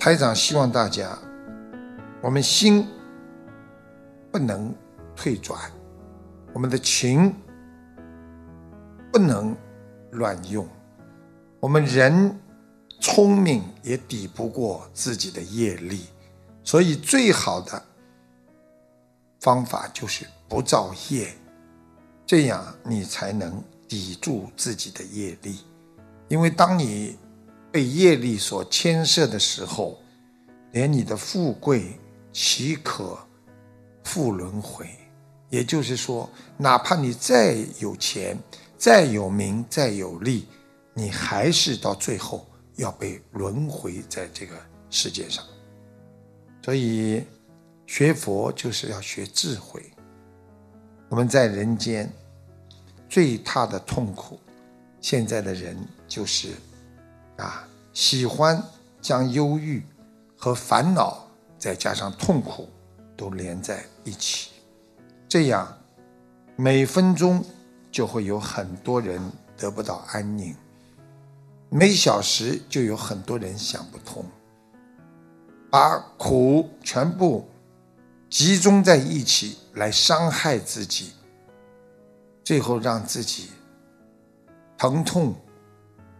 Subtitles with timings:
[0.00, 1.18] 台长希望大家，
[2.22, 2.88] 我们心
[4.32, 4.74] 不能
[5.14, 5.60] 退转，
[6.54, 7.34] 我们的情
[9.12, 9.54] 不能
[10.12, 10.66] 乱用，
[11.60, 12.34] 我们人
[12.98, 16.06] 聪明也抵不过自己的业力，
[16.64, 17.82] 所以最好的
[19.40, 21.30] 方法就是不造业，
[22.24, 25.58] 这样你才能抵住自己的业力，
[26.28, 27.18] 因为当你。
[27.72, 29.98] 被业力所牵涉的时候，
[30.72, 31.98] 连你的富贵
[32.32, 33.18] 岂可
[34.02, 34.88] 复轮回？
[35.48, 38.36] 也就是说，哪怕你再有钱、
[38.76, 40.46] 再有名、再有利，
[40.94, 42.46] 你还是到最后
[42.76, 44.56] 要被轮回在这个
[44.90, 45.44] 世界上。
[46.64, 47.24] 所以，
[47.86, 49.82] 学佛就是要学智慧。
[51.08, 52.08] 我们在人间
[53.08, 54.38] 最大的痛苦，
[55.00, 55.76] 现在的人
[56.08, 56.50] 就是。
[57.40, 58.62] 啊，喜欢
[59.00, 59.82] 将忧郁
[60.36, 61.26] 和烦恼，
[61.58, 62.68] 再加上痛苦，
[63.16, 64.50] 都连在一起，
[65.26, 65.78] 这样
[66.54, 67.42] 每分钟
[67.90, 69.20] 就会有很多人
[69.56, 70.54] 得不到安宁，
[71.70, 74.22] 每小时就有很多人想不通，
[75.70, 77.48] 把苦全部
[78.28, 81.12] 集中在一起来伤害自己，
[82.44, 83.48] 最后让自己
[84.76, 85.34] 疼痛、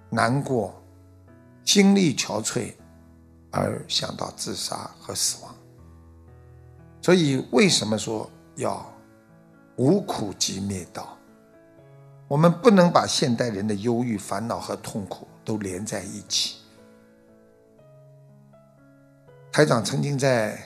[0.09, 0.80] 难过。
[1.73, 2.73] 精力憔悴，
[3.53, 5.55] 而想到自杀和死亡。
[7.01, 8.85] 所以，为什么说要
[9.77, 11.17] 无苦即灭道？
[12.27, 16.57] 我们不能把现代人的忧郁、烦恼和痛苦都连在一起。
[19.53, 20.61] 台长曾经在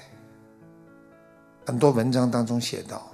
[1.66, 3.12] 很多文章当中写道：“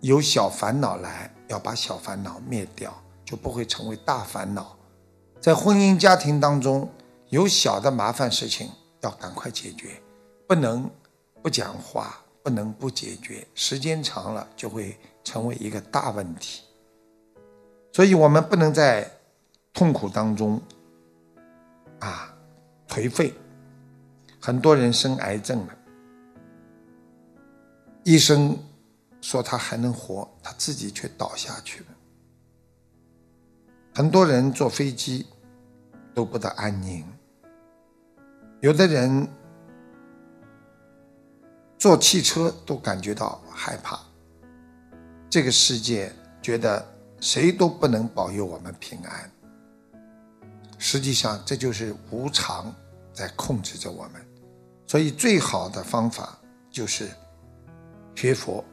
[0.00, 2.90] 有小烦恼来，要把小烦恼灭掉，
[3.22, 4.74] 就不会成为大烦恼。”
[5.38, 6.90] 在婚姻家庭当中。
[7.30, 10.00] 有小的麻烦事情要赶快解决，
[10.46, 10.90] 不能
[11.42, 16.62] 不讲话，不能不解决，时间长了就会成为一个大问题。
[17.92, 19.10] 所以，我们不能在
[19.74, 20.60] 痛苦当中
[21.98, 22.34] 啊
[22.88, 23.34] 颓废。
[24.40, 25.76] 很多人生癌症了，
[28.04, 28.56] 医生
[29.20, 31.86] 说他还能活，他自己却倒下去了。
[33.94, 35.26] 很多人坐飞机
[36.14, 37.04] 都不得安宁。
[38.60, 39.28] 有的人
[41.78, 44.00] 坐汽车都感觉到害怕，
[45.30, 46.84] 这个世界觉得
[47.20, 49.30] 谁都不能保佑我们平安。
[50.76, 52.74] 实际上，这就是无常
[53.12, 54.14] 在控制着我们。
[54.88, 56.36] 所以，最好的方法
[56.68, 57.08] 就是
[58.16, 58.64] 学佛，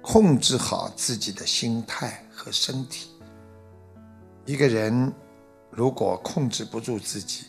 [0.00, 3.10] 控制好自己的心态和身体。
[4.44, 5.12] 一个人
[5.70, 7.46] 如果控制不住自己，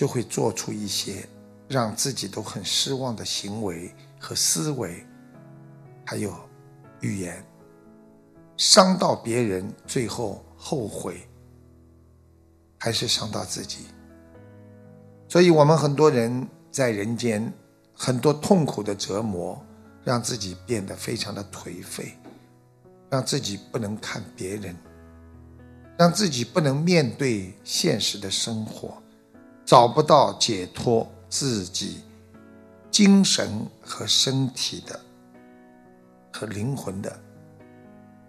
[0.00, 1.28] 就会做出一些
[1.68, 5.04] 让自己都很失望的行为和思维，
[6.06, 6.34] 还有
[7.02, 7.44] 语言，
[8.56, 11.28] 伤到别人，最后后悔，
[12.78, 13.88] 还是伤到自己。
[15.28, 17.52] 所以，我们很多人在人间
[17.92, 19.62] 很多痛苦的折磨，
[20.02, 22.14] 让自己变得非常的颓废，
[23.10, 24.74] 让自己不能看别人，
[25.98, 28.96] 让自己不能面对现实的生活。
[29.70, 32.02] 找不到解脱自己
[32.90, 34.98] 精神和身体的
[36.32, 37.16] 和灵魂的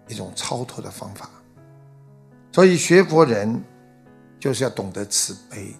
[0.06, 1.28] 一种超脱的方法，
[2.52, 3.60] 所以学佛人
[4.38, 5.74] 就是要懂得慈悲，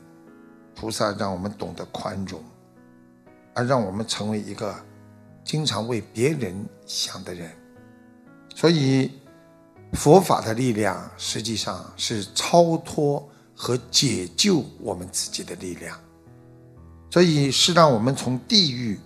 [0.75, 2.43] 菩萨让我们懂得宽容，
[3.55, 4.75] 而让我们成为一个
[5.45, 6.53] 经常为别人
[6.87, 7.49] 想的人。
[8.53, 9.13] 所以
[9.93, 13.29] 佛法的力量实际上是超脱。
[13.55, 15.99] 和解救我们自己的力量，
[17.11, 18.99] 所以是让我们从地狱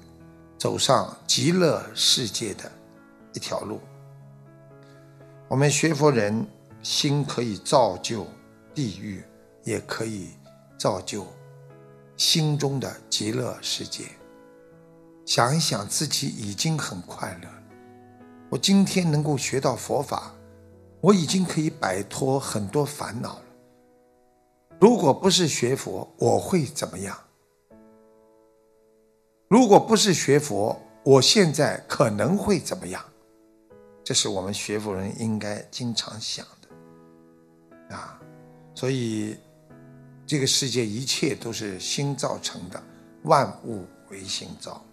[0.58, 2.70] 走上极乐世界的
[3.34, 3.80] 一条路。
[5.48, 6.46] 我们学佛人
[6.82, 8.26] 心可以造就
[8.74, 9.22] 地狱，
[9.64, 10.30] 也可以
[10.78, 11.26] 造就
[12.16, 14.04] 心中的极乐世界。
[15.24, 17.48] 想一想，自己已经很快乐。
[18.48, 20.32] 我今天能够学到佛法，
[21.00, 23.42] 我已经可以摆脱很多烦恼了。
[24.78, 27.18] 如果不是学佛，我会怎么样？
[29.48, 33.02] 如果不是学佛，我现在可能会怎么样？
[34.04, 38.20] 这是我们学佛人应该经常想的啊！
[38.74, 39.36] 所以，
[40.26, 42.80] 这个世界一切都是心造成的，
[43.22, 44.84] 万物唯心造。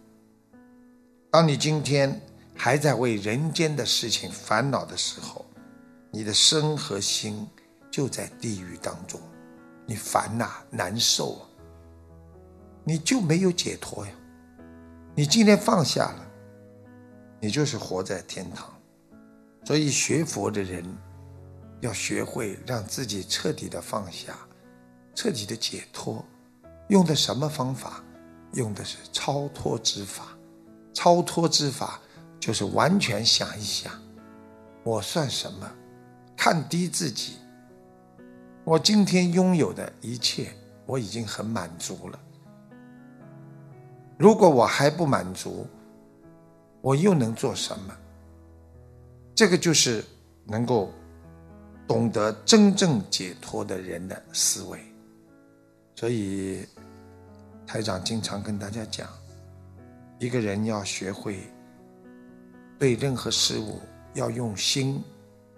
[1.30, 2.22] 当你今天
[2.56, 5.46] 还在为人间的事情烦恼的时候，
[6.10, 7.46] 你的身和心
[7.92, 9.20] 就在地狱当中。
[9.86, 11.48] 你烦呐，难受啊！
[12.84, 14.12] 你就没有解脱呀。
[15.16, 16.26] 你今天放下了，
[17.40, 18.70] 你就是活在天堂。
[19.66, 20.86] 所以学佛的人
[21.82, 24.36] 要学会让自己彻底的放下，
[25.16, 26.24] 彻底的解脱。
[26.90, 28.04] 用的什么方法？
[28.54, 30.28] 用的是超脱之法。
[30.94, 32.00] 超脱之法
[32.40, 33.92] 就是完全想一想，
[34.84, 35.72] 我算什么？
[36.36, 37.38] 看低自己。
[38.66, 40.48] 我今天拥有的一切，
[40.86, 42.18] 我已经很满足了。
[44.18, 45.68] 如果我还不满足，
[46.80, 47.94] 我又能做什么？
[49.36, 50.02] 这个就是
[50.46, 50.90] 能够
[51.86, 54.80] 懂得真正解脱的人的思维。
[55.94, 56.66] 所以，
[57.68, 59.10] 台长经常跟大家讲，
[60.20, 61.38] 一个人要学会
[62.80, 63.82] 对任何事物
[64.14, 65.04] 要用心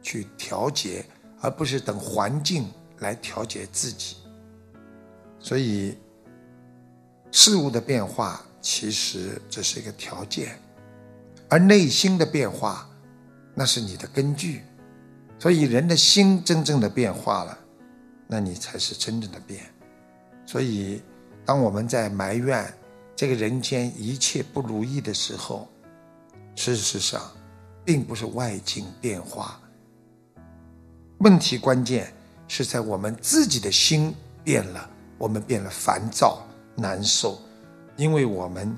[0.01, 1.05] 去调节，
[1.39, 2.65] 而不是等环境。
[2.99, 4.17] 来调节自己，
[5.39, 5.97] 所以
[7.31, 10.57] 事物的变化其实这是一个条件，
[11.49, 12.89] 而内心的变化
[13.53, 14.61] 那是你的根据。
[15.37, 17.57] 所以人的心真正的变化了，
[18.25, 19.65] 那你才是真正的变。
[20.45, 21.01] 所以
[21.45, 22.73] 当我们在埋怨
[23.15, 25.67] 这个人间一切不如意的时候，
[26.55, 27.21] 事实上
[27.83, 29.59] 并不是外境变化，
[31.19, 32.11] 问题关键。
[32.47, 34.13] 是在我们自己的心
[34.43, 36.45] 变了，我们变了烦躁
[36.75, 37.39] 难受，
[37.97, 38.77] 因为我们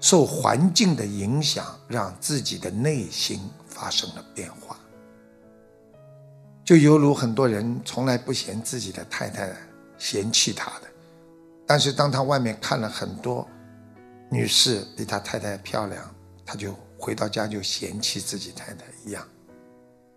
[0.00, 4.78] 受环境的影响，让自己的内心发生了变化。
[6.64, 9.54] 就犹如很多人从来不嫌自己的太太
[9.98, 10.88] 嫌弃他的，
[11.66, 13.46] 但是当他外面看了很多
[14.30, 16.02] 女士比他太太漂亮，
[16.44, 19.24] 他就回到家就嫌弃自己太太一样。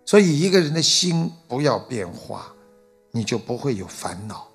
[0.04, 2.52] 所以一个人的心不要变化。
[3.10, 4.48] 你就不会有烦恼。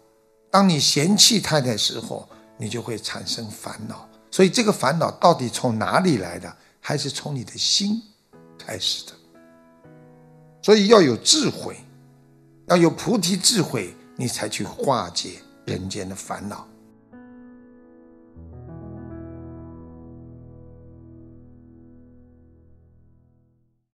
[0.49, 4.07] 当你嫌弃太太时候，你就会产生烦恼。
[4.31, 6.57] 所以这个烦恼到底从哪里来的？
[6.79, 8.01] 还是从你的心
[8.57, 9.11] 开始的。
[10.61, 11.77] 所以要有智慧，
[12.67, 16.67] 要有菩提智慧，你才去化解人间的烦恼。